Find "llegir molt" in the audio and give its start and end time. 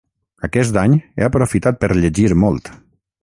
1.99-2.73